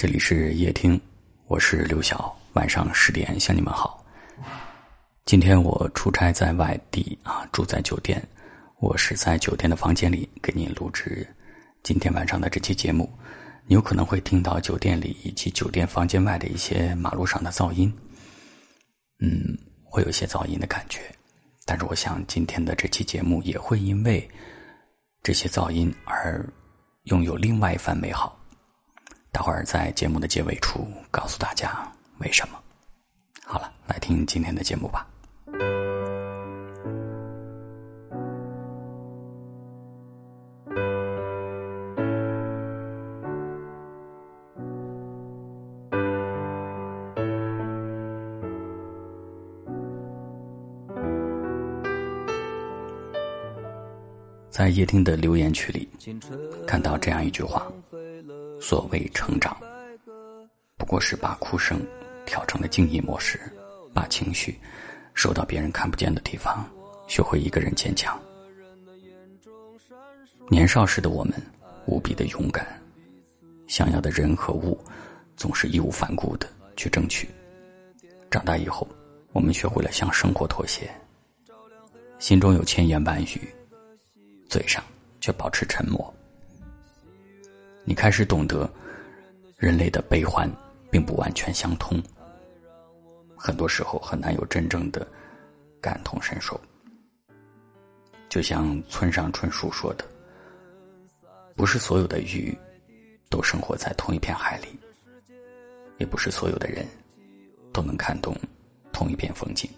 [0.00, 0.98] 这里是夜听，
[1.46, 2.34] 我是刘晓。
[2.54, 4.02] 晚上十点向你们好。
[5.26, 8.26] 今天我出差在外地啊，住在酒店。
[8.78, 11.28] 我是在酒店的房间里给您录制
[11.82, 13.12] 今天晚上的这期节目。
[13.66, 17.92] 你有可能会听到酒店里以及酒店房间外的一些马路上的噪音，
[19.18, 19.54] 嗯，
[19.84, 21.02] 会有一些噪音的感觉。
[21.66, 24.26] 但是我想今天的这期节目也会因为
[25.22, 26.42] 这些噪音而
[27.02, 28.39] 拥有另外一番美好。
[29.32, 31.70] 待会儿在节目的结尾处告诉大家
[32.18, 32.58] 为什么。
[33.44, 35.06] 好了，来听今天的节目吧。
[54.50, 55.88] 在夜听的留言区里，
[56.66, 57.66] 看到这样一句话。
[58.60, 59.56] 所谓成长，
[60.76, 61.80] 不过是把哭声
[62.26, 63.40] 调成了静音模式，
[63.94, 64.58] 把情绪
[65.14, 66.68] 收到别人看不见的地方，
[67.08, 68.20] 学会一个人坚强。
[70.48, 71.34] 年少时的我们
[71.86, 72.66] 无比的勇敢，
[73.66, 74.78] 想要的人和物
[75.36, 76.46] 总是义无反顾的
[76.76, 77.28] 去争取。
[78.30, 78.86] 长大以后，
[79.32, 80.90] 我们学会了向生活妥协，
[82.18, 83.40] 心中有千言万语，
[84.48, 84.82] 嘴上
[85.20, 86.12] 却保持沉默。
[87.90, 88.70] 你开始懂得，
[89.56, 90.48] 人类的悲欢
[90.92, 92.00] 并不完全相通，
[93.36, 95.04] 很多时候很难有真正的
[95.80, 96.58] 感同身受。
[98.28, 100.04] 就像村上春树说的
[101.56, 102.56] ：“不是所有的鱼
[103.28, 104.68] 都生活在同一片海里，
[105.98, 106.86] 也不是所有的人
[107.72, 108.36] 都能看懂
[108.92, 109.68] 同一片风景。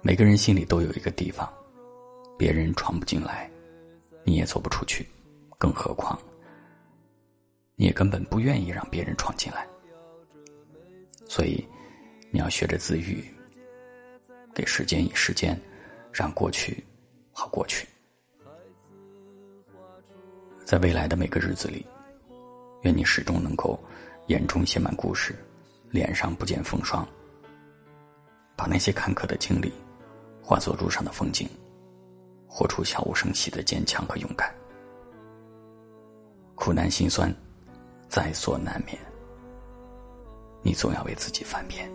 [0.00, 1.46] 每个人心里都有一个地方，
[2.38, 3.50] 别人闯不进来，
[4.24, 5.06] 你也走不出去。”
[5.60, 6.18] 更何况，
[7.76, 9.68] 你也根本不愿意让别人闯进来，
[11.28, 11.62] 所以
[12.30, 13.22] 你要学着自愈，
[14.54, 15.60] 给时间以时间，
[16.10, 16.82] 让过去
[17.30, 17.86] 好过去。
[20.64, 21.86] 在未来的每个日子里，
[22.80, 23.78] 愿你始终能够
[24.28, 25.36] 眼中写满故事，
[25.90, 27.06] 脸上不见风霜，
[28.56, 29.70] 把那些坎坷的经历
[30.42, 31.46] 化作路上的风景，
[32.48, 34.50] 活出悄无声息的坚强和勇敢。
[36.60, 37.34] 苦难心酸，
[38.06, 38.98] 在所难免。
[40.60, 41.90] 你总要为自己翻篇。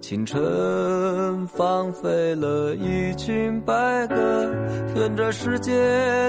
[0.00, 4.52] 清晨放飞了一群白鸽，
[4.96, 5.72] 愿这世界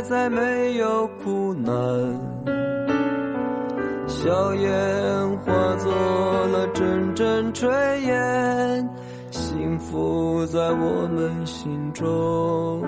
[0.04, 1.74] 再没有苦难。
[4.08, 7.68] 硝烟化作了阵阵炊
[8.02, 8.90] 烟。
[9.56, 12.82] 幸福在我们心中，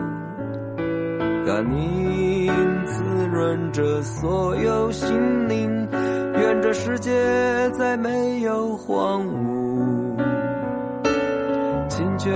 [1.45, 2.51] 甘宁
[2.85, 3.01] 滋
[3.31, 5.07] 润着所有心
[5.47, 5.88] 灵。
[6.35, 7.09] 愿这世界
[7.72, 10.17] 再没有荒芜，
[11.88, 12.29] 清泉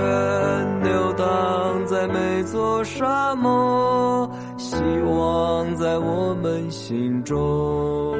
[0.82, 4.26] 流淌在每座沙漠，
[4.56, 8.16] 希望在我们心中。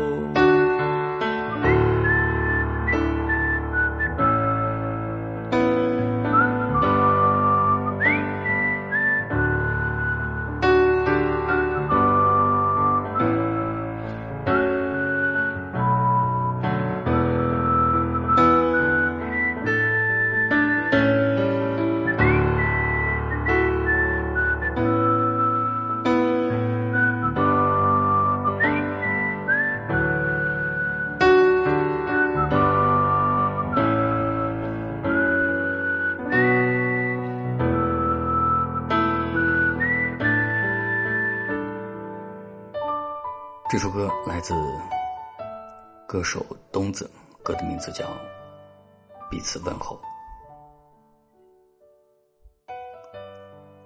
[43.73, 44.53] 这首歌来自
[46.07, 47.11] 歌手东子，
[47.43, 48.05] 歌的名字叫
[49.31, 49.99] 《彼此问候》。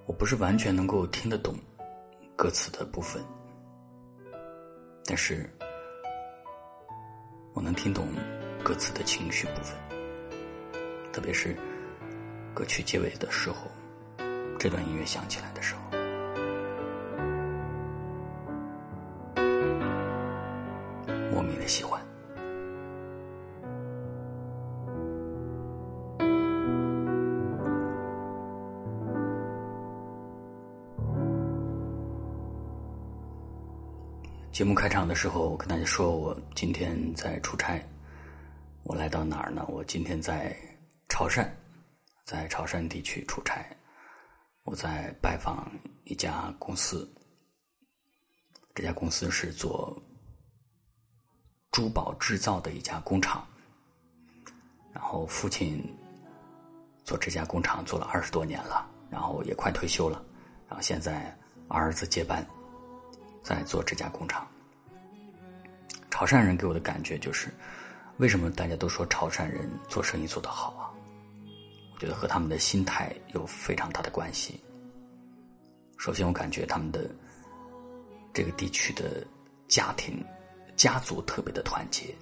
[0.07, 1.55] 我不是完全能够听得懂
[2.35, 3.25] 歌词的部分，
[5.05, 5.49] 但是
[7.55, 8.09] 我能听懂
[8.65, 9.79] 歌词的情绪部分，
[11.13, 11.57] 特别是
[12.53, 13.69] 歌曲结尾的时候，
[14.59, 15.86] 这段音乐响起来的时候。
[21.37, 22.03] 莫名的喜欢。
[34.51, 37.79] 节目开场的时候，我跟大家说，我今天在出差。
[38.85, 39.63] 我来到哪儿呢？
[39.69, 40.57] 我今天在
[41.11, 41.47] 潮汕，
[42.25, 43.63] 在潮汕地区出差。
[44.63, 45.71] 我在拜访
[46.05, 47.07] 一家公司，
[48.75, 50.03] 这家公司是做
[51.77, 53.47] 珠宝制造的一家工厂，
[54.95, 55.85] 然后父亲
[57.05, 60.25] 做这家工厂做了二十多年了，然后也快退休了，
[60.71, 61.37] 然后现在
[61.69, 62.43] 儿子接班，
[63.43, 64.49] 在做这家工厂。
[66.11, 67.53] 潮汕人给我的感觉就是，
[68.17, 70.89] 为什么大家都说潮汕人做生意做得好啊？
[71.93, 74.59] 我觉得和他们的心态有非常大的关系。
[75.99, 77.11] 首先，我感觉他们的
[78.33, 79.27] 这个地区的
[79.69, 80.25] 家庭、
[80.77, 82.15] 家族特别的团结，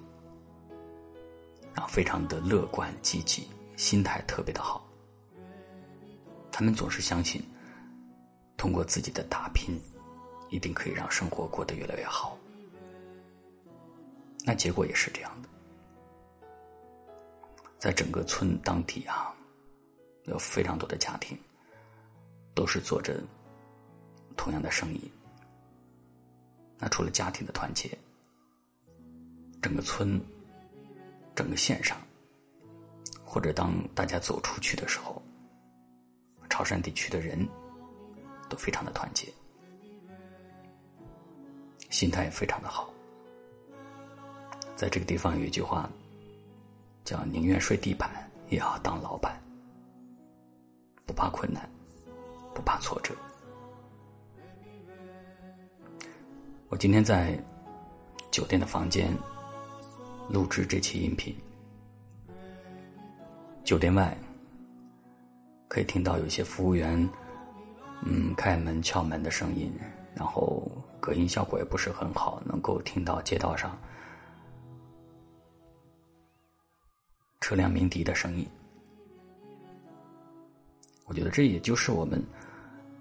[1.75, 4.89] 然后非常的乐观积极，心态特别的好。
[6.53, 7.43] 他们总是相信，
[8.57, 9.79] 通过自己的打拼，
[10.51, 12.39] 一定可以让生活过得越来越好。
[14.45, 15.49] 那结果也是这样的，
[17.79, 19.35] 在整个村当地啊。
[20.27, 21.39] 有非常多的家庭，
[22.55, 23.23] 都是做着
[24.39, 25.13] 同样的生意。
[26.79, 27.91] 那除了家庭的团结，
[29.65, 30.21] 整个村、
[31.35, 31.97] 整个县上，
[33.25, 35.23] 或者当大家走出去的时候，
[36.51, 37.49] 潮汕地区的人
[38.51, 39.33] 都非常的团结，
[41.89, 42.93] 心态非常的好。
[44.77, 45.89] 在这个地方有一句话，
[47.03, 49.43] 叫“宁愿睡地板，也要当老板”。
[51.07, 51.67] 不怕困难，
[52.55, 53.15] 不怕挫折。
[56.69, 57.43] 我今天在
[58.31, 59.11] 酒店的房间
[60.29, 61.35] 录制这期音频，
[63.63, 64.17] 酒店外
[65.69, 67.09] 可以听到有些服务员
[68.03, 69.73] 嗯开门敲门的声音，
[70.15, 70.67] 然后
[70.99, 73.79] 隔音效果也不是很好，能够听到街道上
[77.41, 78.47] 车辆鸣笛的声音。
[81.05, 82.23] 我觉得这也就是我们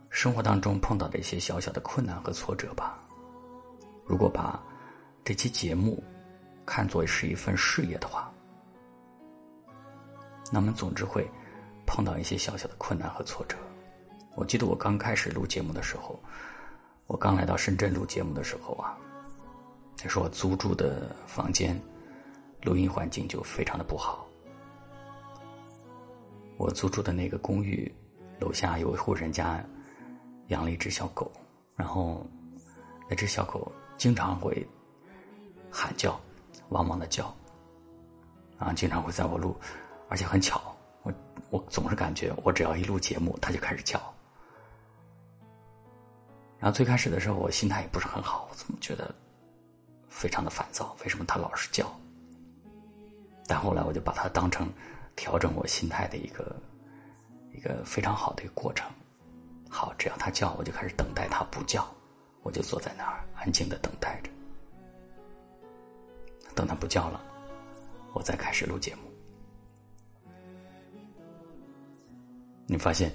[0.10, 3.00] 生活当中碰到的一些小小的困难和挫折吧。
[4.06, 4.62] 如果把
[5.24, 6.04] 这期节目
[6.66, 8.32] 看作是一份事业的话，
[10.52, 11.30] 那么总之会
[11.86, 13.58] 碰到一些小小的困难和挫折。
[14.36, 16.20] 我记得我刚开始录节目的时候，
[17.06, 18.98] 我刚来到深圳录节目的时候啊，
[20.02, 21.80] 那时候我租住的房间
[22.64, 24.28] 录音环境就非常的不好。
[26.58, 27.94] 我租住的那个公寓
[28.40, 29.64] 楼下有一户人家
[30.48, 31.32] 养了一只小狗，
[31.76, 32.26] 然后
[33.10, 34.66] 那只小狗经常会
[35.70, 36.20] 喊叫，
[36.70, 37.34] 汪汪的叫，
[38.58, 39.56] 啊，经常会在我录，
[40.10, 41.14] 而且很巧，我
[41.50, 44.00] 我总是感觉我只要一录节目，它就开始叫。
[46.60, 49.14] 然后最开始的时候，我心态也不是很好，我怎么觉得
[50.10, 50.96] 非常的烦躁？
[51.04, 51.86] 为什么它老是叫？
[53.48, 54.68] 但后来我就把它当成。
[55.16, 56.56] 调整我心态的一个
[57.52, 58.90] 一个非常好的一个过程。
[59.70, 61.88] 好，只要他叫，我就开始等待他不叫，
[62.42, 64.32] 我就坐在那儿安静的等待着。
[66.56, 67.22] 等他不叫了，
[68.14, 69.02] 我再开始录节目。
[72.66, 73.12] 你发现，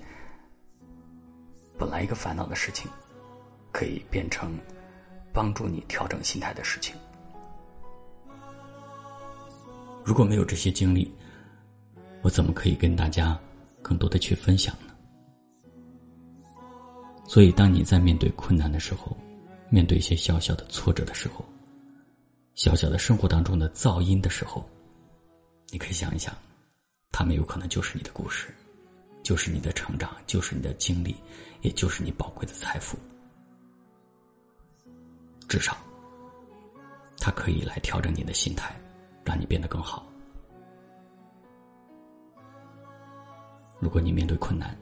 [1.79, 2.91] 本来一个烦恼的事情，
[3.73, 4.57] 可以变成
[5.33, 6.95] 帮助你调整心态的事情。
[10.05, 11.13] 如果没有这些经历，
[12.23, 13.39] 我怎么可以跟大家
[13.83, 14.95] 更多的去分享呢？
[17.27, 19.17] 所以，当你在面对困难的时候，
[19.69, 21.45] 面对一些小小的挫折的时候，
[22.59, 24.69] 小小的生活当中的噪音的时候，
[25.71, 26.35] 你可以想一想，
[27.13, 28.53] 他们有可能就是你的故事，
[29.23, 31.15] 就是你的成长，就是你的经历，
[31.61, 32.99] 也就是你宝贵的财富。
[35.49, 35.77] 至少，
[37.21, 38.75] 它可以来调整你的心态，
[39.25, 40.05] 让你变得更好。
[43.79, 44.77] 如果你面对困难，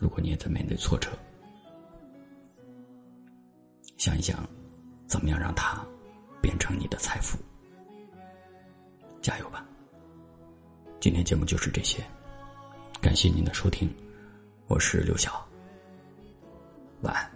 [0.00, 1.08] 如果你也在面对挫折，
[3.96, 4.44] 想一想，
[5.06, 5.86] 怎么样让它
[6.42, 7.38] 变成你的财富？
[9.22, 9.64] 加油吧！
[11.00, 12.04] 今天节目就是这些，
[13.00, 13.88] 感谢您的收听，
[14.66, 15.46] 我是刘晓，
[17.02, 17.30] 晚安。